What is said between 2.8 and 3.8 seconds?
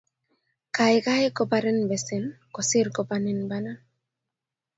koparin banan